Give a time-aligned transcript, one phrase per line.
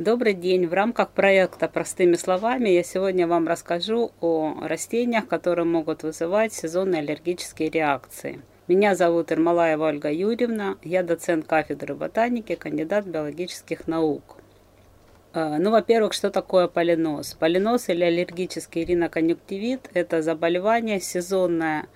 [0.00, 0.66] Добрый день!
[0.66, 7.00] В рамках проекта «Простыми словами» я сегодня вам расскажу о растениях, которые могут вызывать сезонные
[7.00, 8.40] аллергические реакции.
[8.66, 14.38] Меня зовут Ирмалаева Ольга Юрьевна, я доцент кафедры ботаники, кандидат биологических наук.
[15.34, 17.34] Э, ну, во-первых, что такое полиноз?
[17.34, 21.88] Полиноз или аллергический риноконъюнктивит– это заболевание сезонное,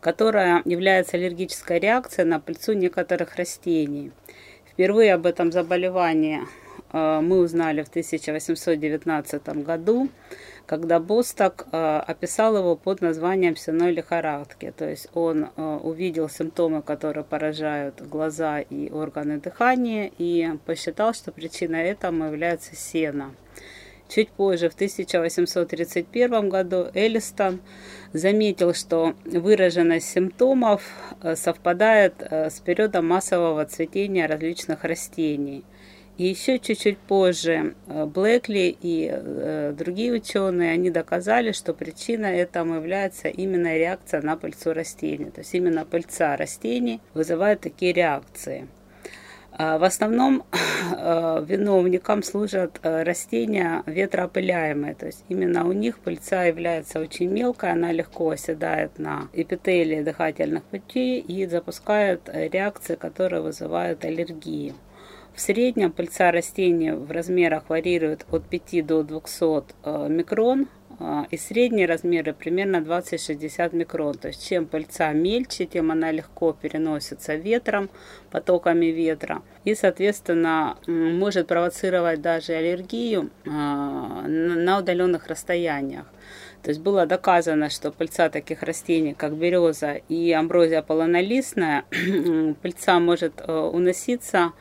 [0.00, 4.10] которое является аллергической реакцией на пыльцу некоторых растений.
[4.72, 6.40] Впервые об этом заболевании
[6.92, 10.08] мы узнали в 1819 году,
[10.66, 14.72] когда Босток э, описал его под названием сенной лихорадки.
[14.76, 21.32] То есть он э, увидел симптомы, которые поражают глаза и органы дыхания, и посчитал, что
[21.32, 23.34] причиной этому является сено.
[24.08, 27.60] Чуть позже, в 1831 году, Эллистон
[28.12, 30.82] заметил, что выраженность симптомов
[31.34, 35.64] совпадает с периодом массового цветения различных растений.
[36.22, 42.76] И еще чуть-чуть позже э, Блэкли и э, другие ученые, они доказали, что причина этому
[42.76, 45.32] является именно реакция на пыльцу растений.
[45.32, 48.68] То есть именно пыльца растений вызывает такие реакции.
[49.50, 50.44] А в основном
[50.96, 57.90] э, виновником служат растения ветроопыляемые, то есть именно у них пыльца является очень мелкой, она
[57.90, 64.72] легко оседает на эпителии дыхательных путей и запускает реакции, которые вызывают аллергии.
[65.34, 70.68] В среднем пыльца растения в размерах варьирует от 5 до 200 э, микрон,
[71.00, 74.14] э, и средние размеры примерно 20-60 микрон.
[74.14, 77.88] То есть чем пыльца мельче, тем она легко переносится ветром,
[78.30, 79.40] потоками ветра.
[79.64, 86.04] И, соответственно, может провоцировать даже аллергию э, на удаленных расстояниях.
[86.62, 91.84] То есть было доказано, что пыльца таких растений, как береза и амброзия полонолистная,
[92.62, 94.52] пыльца может уноситься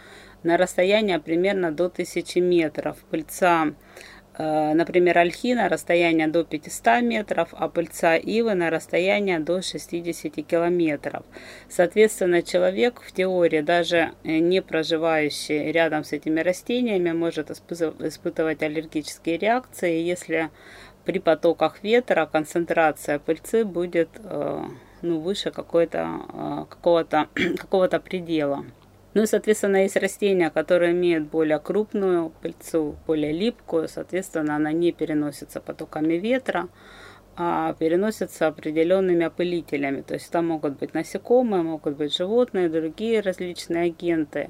[0.43, 2.97] на расстояние примерно до 1000 метров.
[3.09, 3.73] Пыльца,
[4.37, 11.23] э, например, альхина расстояние до 500 метров, а пыльца ивы на расстояние до 60 километров.
[11.69, 19.37] Соответственно, человек в теории, даже э, не проживающий рядом с этими растениями, может испытывать аллергические
[19.37, 20.49] реакции, если
[21.05, 24.63] при потоках ветра концентрация пыльцы будет э,
[25.01, 27.27] ну, выше какого-то
[27.57, 28.65] какого предела.
[29.13, 34.93] Ну и, соответственно, есть растения, которые имеют более крупную пыльцу, более липкую, соответственно, она не
[34.93, 36.69] переносится потоками ветра,
[37.35, 40.01] а переносится определенными опылителями.
[40.01, 44.49] То есть там могут быть насекомые, могут быть животные, другие различные агенты.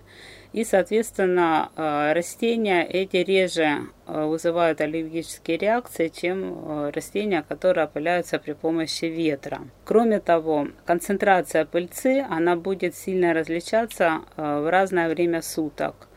[0.54, 8.38] И, соответственно, э, растения эти реже э, вызывают аллергические реакции, чем э, растения, которые опыляются
[8.38, 9.62] при помощи ветра.
[9.86, 16.10] Кроме того, концентрация пыльцы, она будет сильно различаться в разное время суток.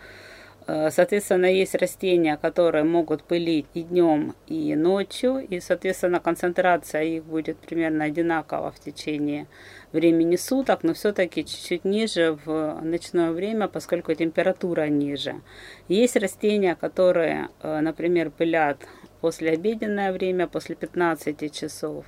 [0.67, 7.25] Э, соответственно, есть растения, которые могут пылить и днем, и ночью, и, соответственно, концентрация их
[7.25, 9.47] будет примерно одинакова в течение
[9.93, 15.35] времени суток, но все-таки чуть-чуть ниже в ночное время, поскольку температура ниже.
[15.89, 18.79] Есть растения, которые, э, например, пылят
[19.21, 22.07] после обеденное время, после 15 часов,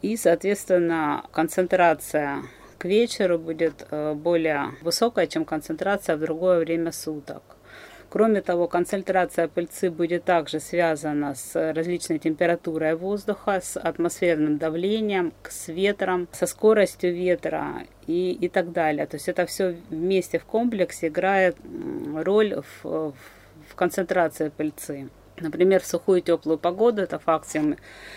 [0.00, 2.42] и, соответственно, концентрация
[2.78, 7.55] к вечеру будет э, более высокая, чем концентрация в другое время суток.
[8.08, 15.68] Кроме того, концентрация пыльцы будет также связана с различной температурой воздуха, с атмосферным давлением, с
[15.68, 19.06] ветром, со скоростью ветра и, и так далее.
[19.06, 21.56] То есть это все вместе в комплексе играет
[22.14, 23.12] роль в,
[23.68, 25.08] в концентрации пыльцы.
[25.38, 27.76] Например, в сухую теплую погоду, это факт всем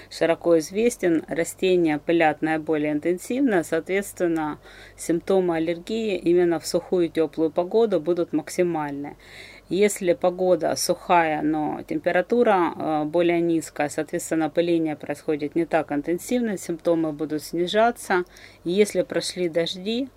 [0.10, 4.58] широко известен, растения пылят наиболее интенсивно, соответственно,
[4.96, 9.18] симптомы аллергии именно в сухую теплую погоду будут максимальны.
[9.70, 17.12] Если погода сухая, но температура э, более низкая, соответственно, пыление происходит не так интенсивно, симптомы
[17.12, 18.24] будут снижаться.
[18.64, 20.10] Если прошли дожди,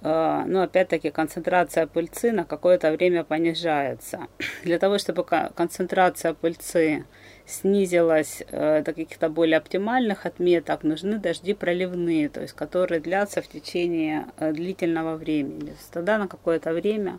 [0.00, 4.28] э, ну, опять-таки, концентрация пыльцы на какое-то время понижается.
[4.64, 7.04] Для того, чтобы концентрация пыльцы
[7.44, 13.48] снизилась э, до каких-то более оптимальных отметок, нужны дожди проливные, то есть которые длятся в
[13.48, 15.74] течение длительного времени.
[15.92, 17.18] Тогда на какое-то время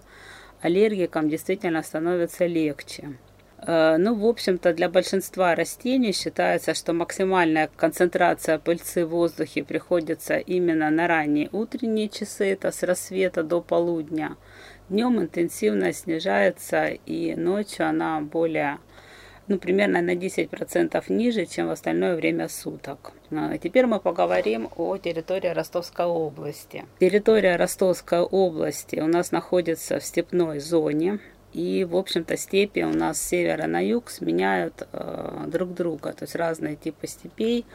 [0.62, 3.18] аллергикам действительно становится легче.
[3.60, 10.38] Э, ну, в общем-то, для большинства растений считается, что максимальная концентрация пыльцы в воздухе приходится
[10.38, 14.38] именно на ранние утренние часы, это с рассвета до полудня.
[14.90, 18.78] Днем интенсивность снижается, и ночью она более
[19.48, 23.14] ну, примерно на 10% ниже, чем в остальное время суток.
[23.32, 26.86] А теперь мы поговорим о территории Ростовской области.
[27.00, 31.20] Территория Ростовской области у нас находится в степной зоне.
[31.54, 36.14] И, в общем-то, степи у нас с севера на юг сменяют э, друг друга.
[36.14, 37.66] То есть разные типы степей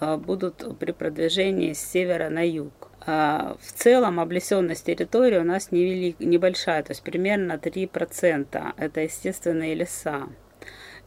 [0.00, 2.72] э, будут при продвижении с севера на юг.
[3.06, 8.72] В целом облесенность территории у нас невелик, небольшая, то есть примерно 3%.
[8.76, 10.28] Это естественные леса.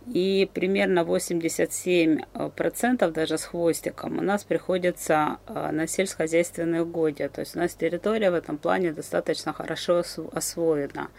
[0.08, 7.30] И примерно 87% даже с хвостиком у нас приходится э, на сельскохозяйственные угодья.
[7.30, 10.04] То есть у нас территория в этом плане достаточно хорошо
[10.34, 11.10] освоена.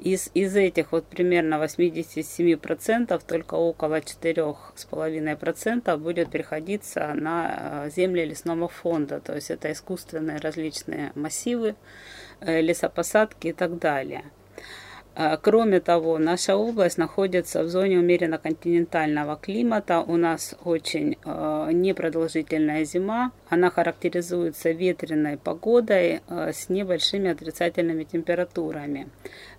[0.00, 8.68] Из, из этих вот примерно 87% только около 4,5% будет приходиться на э, земли лесного
[8.68, 9.20] фонда.
[9.20, 11.76] То есть это искусственные различные массивы,
[12.40, 14.24] э, лесопосадки и так далее.
[15.18, 20.00] А, кроме того, наша область находится в зоне умеренно континентального климата.
[20.00, 23.32] У нас очень э, непродолжительная зима.
[23.48, 29.08] Она характеризуется ветреной погодой э, с небольшими отрицательными температурами.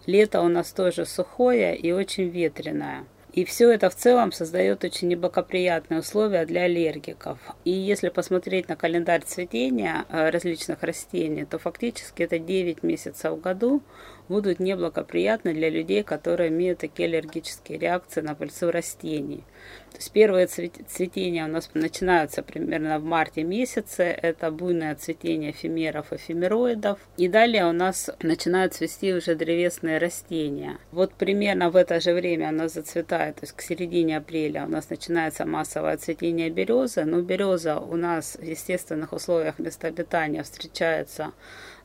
[0.06, 3.06] Лето у нас тоже сухое и очень ветреное.
[3.38, 7.38] И все это в целом создает очень неблагоприятные условия для аллергиков.
[7.66, 13.40] И если посмотреть на календарь цветения э, различных растений, то фактически это 9 месяцев в
[13.40, 13.84] году
[14.28, 19.44] будут неблагоприятны для людей, которые имеют такие аллергические реакции на пыльцу растений.
[19.92, 24.04] То есть первые цветения у нас начинаются примерно в марте месяце.
[24.04, 27.00] Это буйное цветение эфемеров, эфемероидов.
[27.18, 30.78] И далее у нас начинают цвести уже древесные растения.
[30.92, 34.70] Вот примерно в это же время у нас зацветает, то есть к середине апреля у
[34.70, 37.04] нас начинается массовое цветение березы.
[37.04, 41.32] Но береза у нас в естественных условиях места обитания встречается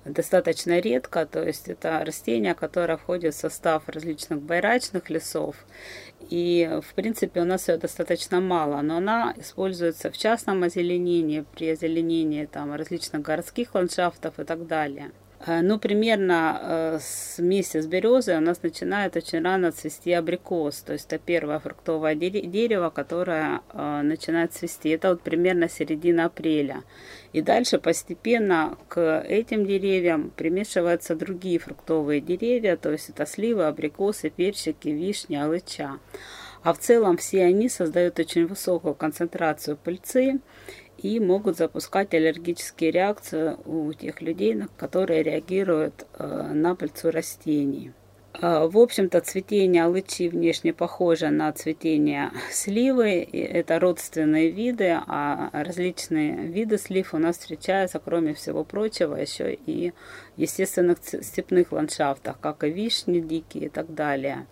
[0.04, 5.56] достаточно редко, то есть это растение, которое входит в состав различных байрачных лесов.
[6.28, 11.70] И, в принципе, у нас ее достаточно мало, но она используется в частном озеленении, при
[11.70, 15.12] озеленении там, различных городских ландшафтов и так далее.
[15.46, 20.82] Э, ну, примерно э, с месяца березы у нас начинает очень рано цвести абрикос.
[20.82, 24.90] То есть это первое фруктовое дерево, которое э, начинает цвести.
[24.90, 26.84] Это вот примерно середина апреля.
[27.32, 32.76] И дальше постепенно к этим деревьям примешиваются другие фруктовые деревья.
[32.76, 35.98] То есть это сливы, абрикосы, перчики, вишни, алыча.
[36.62, 40.38] А в целом все они создают очень высокую концентрацию пыльцы
[41.02, 47.92] и могут запускать аллергические реакции у тех людей, которые реагируют э, на пыльцу растений.
[48.40, 53.28] Э, в общем-то, цветение алычи внешне похоже на цветение сливы.
[53.32, 59.92] Это родственные виды, а различные виды слив у нас встречаются, кроме всего прочего, еще и
[60.36, 64.46] в естественных степных ландшафтах, как и вишни дикие и так далее.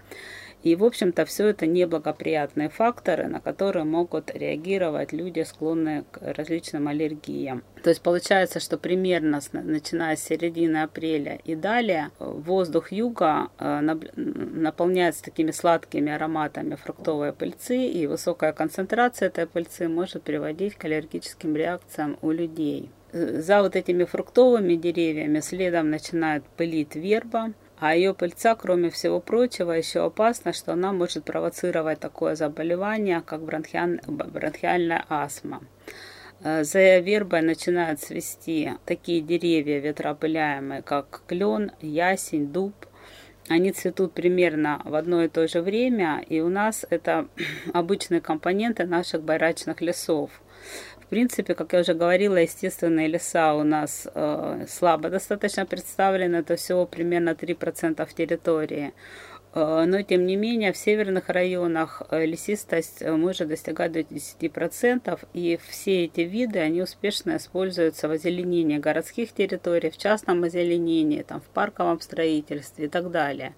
[0.63, 6.89] И, в общем-то, все это неблагоприятные факторы, на которые могут реагировать люди, склонные к различным
[6.89, 7.63] аллергиям.
[7.83, 13.81] То есть получается, что примерно начиная с середины апреля и далее воздух юга э,
[14.17, 21.57] наполняется такими сладкими ароматами фруктовой пыльцы, и высокая концентрация этой пыльцы может приводить к аллергическим
[21.57, 22.91] реакциям у людей.
[23.13, 29.21] Э, за вот этими фруктовыми деревьями следом начинает пылить верба, а ее пыльца, кроме всего
[29.21, 35.63] прочего, еще опасно, что она может провоцировать такое заболевание, как бронхиальная астма.
[36.43, 42.75] Э, за вербой начинают цвести такие деревья ветропыляемые, как клен, ясень, дуб.
[43.49, 47.29] Они цветут примерно в одно и то же время, и у нас это
[47.73, 50.31] обычные компоненты наших байрачных лесов
[51.11, 56.87] принципе, как я уже говорила, естественные леса у нас э, слабо достаточно представлены, это всего
[56.87, 58.95] примерно 3% территории.
[59.53, 65.19] Э, но, тем не менее, в северных районах э, лесистость э, может достигать до 10%,
[65.35, 71.41] и все эти виды, они успешно используются в озеленении городских территорий, в частном озеленении, там,
[71.41, 73.55] в парковом строительстве и так далее.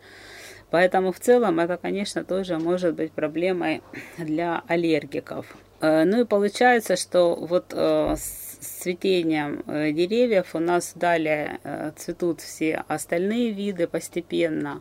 [0.70, 3.82] Поэтому в целом это, конечно, тоже может быть проблемой
[4.16, 5.44] для аллергиков.
[5.82, 11.58] Э, ну и получается, что вот э, с цветением э, деревьев у нас далее
[11.96, 14.80] цветут все остальные виды постепенно.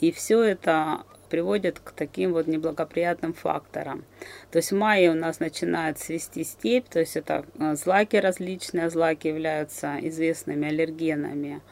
[0.00, 4.04] И все это приводит к таким вот неблагоприятным факторам.
[4.52, 9.26] То есть в мае у нас начинает свести степь, то есть это злаки различные, злаки
[9.26, 11.62] являются известными аллергенами.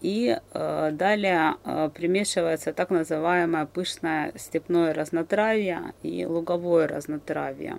[0.00, 7.78] И э, далее э, примешивается так называемое пышное степное разнотравье и луговое разнотравье.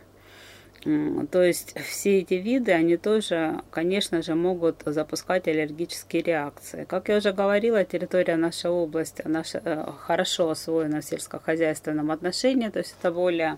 [1.32, 6.86] То есть все эти виды, они тоже, конечно же, могут запускать аллергические реакции.
[6.88, 12.80] Как я уже говорила, территория нашей области наша, э, хорошо освоена в сельскохозяйственном отношении, то
[12.80, 13.58] есть это более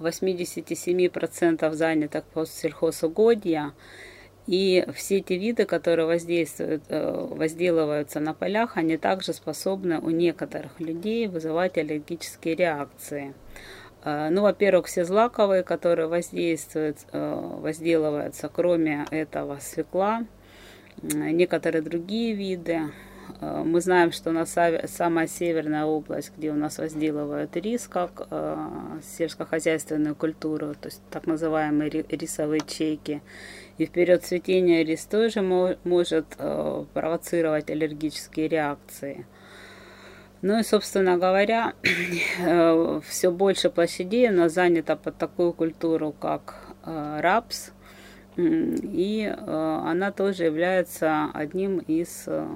[0.00, 3.72] 87% занятых по сельхозугодья.
[4.46, 10.78] И все эти виды, которые воздействуют, э, возделываются на полях, они также способны у некоторых
[10.78, 13.32] людей вызывать аллергические реакции.
[14.04, 20.24] Э, ну, во-первых, все злаковые, которые воздействуют, э, возделываются, кроме этого свекла,
[21.02, 22.90] некоторые другие виды,
[23.40, 28.26] Э, мы знаем, что у нас самая северная область, где у нас возделывают рис как
[28.30, 28.68] э,
[29.16, 33.22] сельскохозяйственную культуру, то есть так называемые рисовые чейки.
[33.78, 39.26] И в период цветения рис тоже может провоцировать аллергические реакции.
[40.42, 41.74] Ну и, собственно говоря,
[43.08, 46.54] все больше площадей у нас занято под такую культуру, как
[46.84, 47.72] рапс–
[48.36, 52.46] и э, она тоже является одним из э,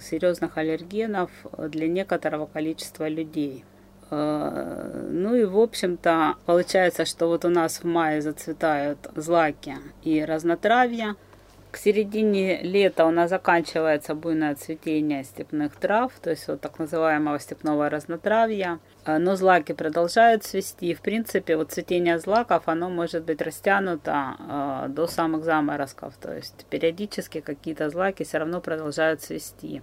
[0.00, 3.64] серьезных аллергенов для некоторого количества людей.
[4.10, 10.24] Э, ну и, в общем-то, получается, что вот у нас в мае зацветают злаки и
[10.24, 11.16] разнотравья–
[11.72, 17.40] к середине лета у нас заканчивается буйное цветение степных трав, то есть вот так называемого
[17.40, 18.78] степного разнотравья.
[19.06, 20.92] А, но злаки продолжают цвести.
[20.94, 26.14] В принципе, вот цветение злаков, оно может быть растянуто э, до самых заморозков.
[26.20, 29.82] То есть периодически какие-то злаки все равно продолжают цвести.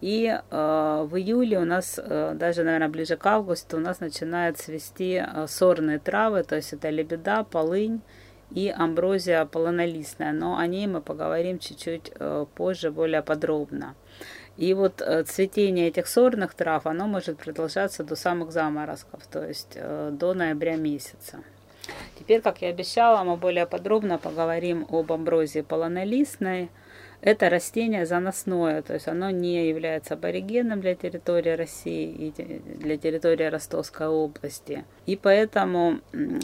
[0.00, 4.58] И э, в июле у нас, э, даже, наверное, ближе к августу, у нас начинают
[4.58, 8.00] цвести э, сорные травы, то есть это лебеда, полынь,
[8.50, 13.94] и амброзия полонолистная, но о ней мы поговорим чуть-чуть э, позже, более подробно.
[14.56, 19.72] И вот э, цветение этих сорных трав, оно может продолжаться до самых заморозков, то есть
[19.74, 21.38] э, до ноября месяца.
[22.18, 26.70] Теперь, как я обещала, мы более подробно поговорим об амброзии полонолистной,
[27.24, 32.32] это растение заносное, то есть оно не является аборигеном для территории России и
[32.78, 34.84] для территории Ростовской области.
[35.06, 36.00] И поэтому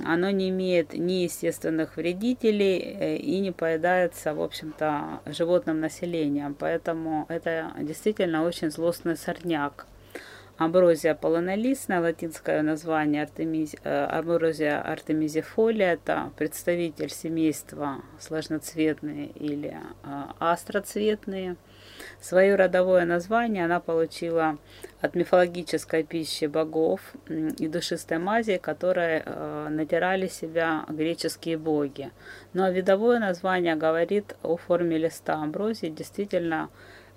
[0.06, 6.56] оно не имеет ни естественных вредителей э, и не поедается, в общем-то, животным населением.
[6.58, 9.86] Поэтому это действительно очень злостный сорняк.
[10.60, 13.76] Амброзия полонолистная, латинское название артемиз...
[13.82, 19.74] Э, амброзия артемизифолия, это представитель семейства сложноцветные или
[20.04, 21.56] э, астроцветные.
[22.20, 24.58] Свое родовое название она получила
[25.00, 32.10] от мифологической пищи богов и душистой мази, которые э, натирали себя греческие боги.
[32.52, 36.68] Но ну, а видовое название говорит о форме листа амброзии, действительно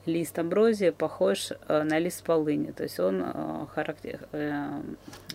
[0.05, 2.71] лист амброзии похож э, на лист полыни.
[2.71, 4.81] То есть он э, характер, э,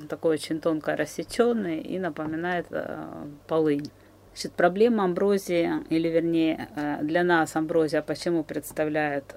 [0.09, 2.67] такой очень тонко рассеченный и напоминает
[3.47, 3.91] полынь.
[4.35, 6.69] Значит, проблема амброзии, или вернее
[7.03, 9.35] для нас амброзия почему представляет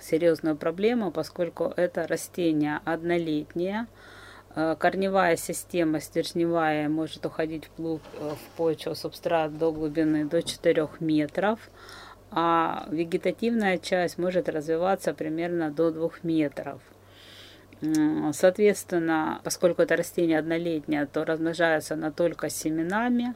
[0.00, 3.88] серьезную проблему, поскольку это растение однолетнее,
[4.54, 11.58] корневая система стержневая может уходить вглубь в почву субстрат до глубины до 4 метров
[12.36, 16.80] а вегетативная часть может развиваться примерно до 2 метров.
[18.32, 23.34] Соответственно, поскольку это растение однолетнее, то размножается оно только семенами,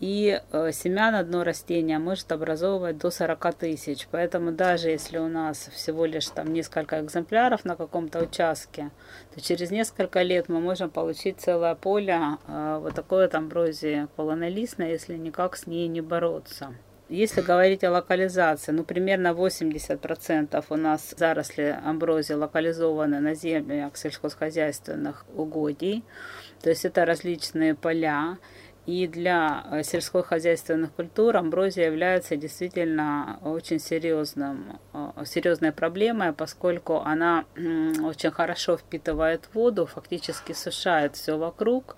[0.00, 4.08] и э, семян одно растение может образовывать до 40 тысяч.
[4.10, 8.90] Поэтому даже если у нас всего лишь там несколько экземпляров на каком-то участке,
[9.34, 14.90] то через несколько лет мы можем получить целое поле э, вот такой вот амброзии полонолистной,
[14.90, 16.74] если никак с ней не бороться.
[17.10, 25.26] Если говорить о локализации, ну, примерно 80% у нас заросли амброзии локализованы на землях сельскохозяйственных
[25.34, 26.02] угодий.
[26.62, 28.38] То есть это различные поля.
[28.86, 37.44] И для э, сельскохозяйственных культур амброзия является действительно очень серьезным, э, серьезной проблемой, поскольку она
[37.56, 41.96] очень хорошо впитывает воду, фактически сушает все вокруг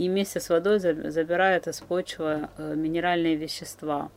[0.00, 4.10] и вместе с водой забирает из почвы э, минеральные вещества.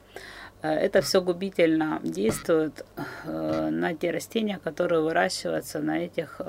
[0.61, 2.85] Э, это все губительно действует
[3.25, 6.39] э, на те растения, которые выращиваются на этих,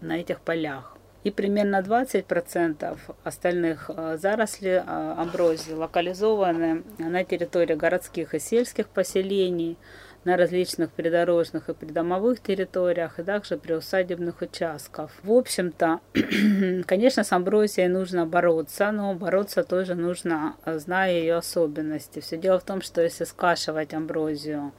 [0.00, 0.94] на этих полях.
[1.24, 9.78] И примерно 20% остальных зарослей амброзии локализованы на территории городских и сельских поселений,
[10.24, 15.10] на различных придорожных и придомовых территориях, и также при усадебных участках.
[15.22, 16.00] В общем-то,
[16.86, 22.20] конечно, с амброзией нужно бороться, но бороться тоже нужно, зная ее особенности.
[22.20, 24.72] Все дело в том, что если скашивать амброзию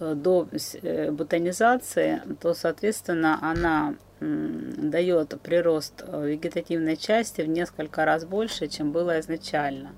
[0.00, 0.48] до
[0.82, 8.90] э, бутонизации, то, соответственно, она дает прирост э, вегетативной части в несколько раз больше, чем
[8.90, 9.92] было изначально.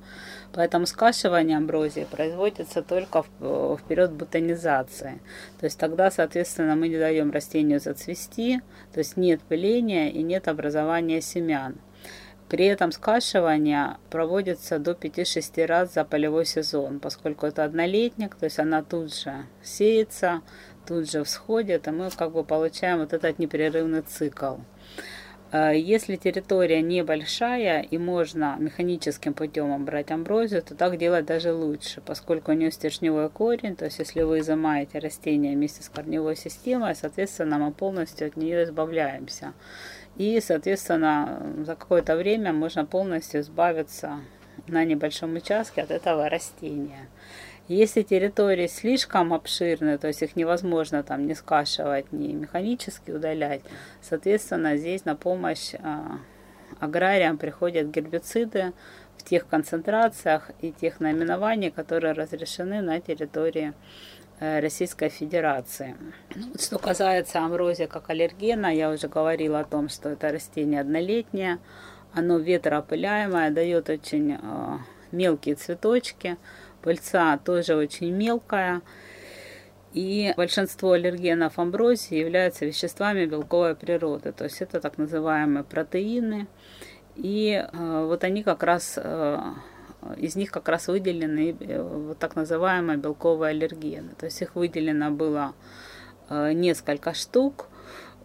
[0.52, 5.20] Поэтому скашивание амброзии производится только в, в период бутонизации.
[5.60, 8.60] То есть тогда, соответственно, мы не даем растению зацвести,
[8.92, 11.76] то есть нет пыления и нет образования семян.
[12.48, 18.58] При этом скашивание проводится до 5-6 раз за полевой сезон, поскольку это однолетник, то есть
[18.58, 20.40] она тут же сеется,
[20.86, 24.56] тут же всходит, и мы как бы получаем вот этот непрерывный цикл.
[25.50, 32.00] Э, если территория небольшая и можно механическим путем брать амброзию, то так делать даже лучше,
[32.00, 36.94] поскольку у нее стержневой корень, то есть если вы изымаете растение вместе с корневой системой,
[36.94, 39.52] соответственно, мы полностью от нее избавляемся.
[40.18, 44.20] И, соответственно, за какое-то время можно полностью избавиться
[44.66, 47.08] на небольшом участке от этого растения.
[47.68, 53.60] Если территории слишком обширные, то есть их невозможно там не скашивать, не механически удалять,
[54.00, 56.18] соответственно, здесь на помощь а,
[56.80, 58.72] аграриям приходят гербициды
[59.18, 63.74] в тех концентрациях и тех наименований, которые разрешены на территории
[64.40, 65.96] Российской Федерации.
[66.34, 71.58] Ну, что касается амброзии как аллергена, я уже говорила о том, что это растение однолетнее,
[72.12, 74.78] оно ветроопыляемое, дает очень э,
[75.12, 76.36] мелкие цветочки,
[76.82, 78.82] Пыльца тоже очень мелкая.
[79.92, 84.32] И большинство аллергенов амброзии являются веществами белковой природы.
[84.32, 86.46] То есть это так называемые протеины.
[87.16, 89.38] И э, вот они как раз, э,
[90.16, 94.10] из них как раз выделены э, вот так называемые белковые аллергены.
[94.18, 95.54] То есть их выделено было
[96.28, 97.66] э, несколько штук.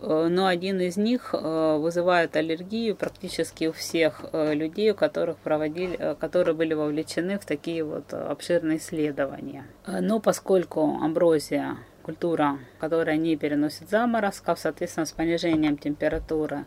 [0.01, 6.55] Э, но один из них вызывает аллергию практически у всех людей, у которых проводили, которые
[6.55, 9.65] были вовлечены в такие вот обширные исследования.
[9.87, 16.65] Но поскольку амброзия культура, которая не переносит заморозков, соответственно, с понижением температуры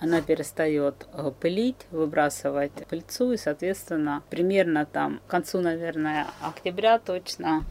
[0.00, 1.06] она перестает
[1.40, 7.64] пылить, выбрасывать пыльцу, и, соответственно, примерно там к концу, наверное, октября точно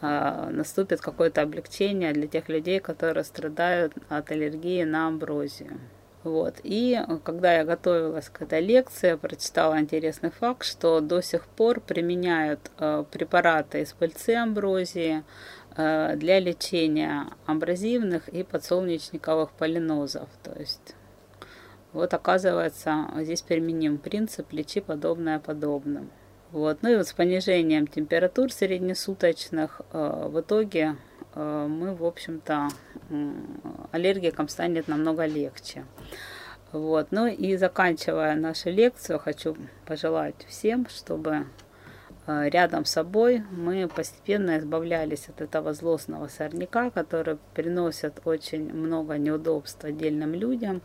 [0.00, 5.80] а, наступит какое-то облегчение для тех людей, которые страдают от аллергии на амброзию.
[6.22, 6.56] Вот.
[6.64, 11.80] И когда я готовилась к этой лекции, я прочитала интересный факт, что до сих пор
[11.80, 15.22] применяют э, препараты из пыльцы амброзии
[15.76, 20.28] э, для лечения амбразивных и подсолнечниковых полинозов.
[20.42, 20.96] То есть
[21.96, 26.10] вот оказывается здесь применим принцип «лечи подобное подобным».
[26.52, 26.78] Вот.
[26.82, 30.96] Ну и вот с понижением температур среднесуточных э, в итоге
[31.34, 32.68] э, мы, в общем-то,
[33.10, 33.32] э,
[33.92, 35.84] аллергикам станет намного легче.
[36.72, 37.08] Вот.
[37.10, 41.46] Ну и заканчивая нашу лекцию, хочу пожелать всем, чтобы
[42.26, 49.18] э, рядом с собой мы постепенно избавлялись от этого злостного сорняка, который приносит очень много
[49.18, 50.82] неудобств отдельным людям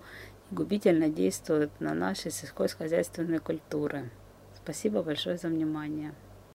[0.52, 4.10] губительно действует на наши сельскохозяйственные культуры.
[4.56, 6.14] Спасибо большое за внимание.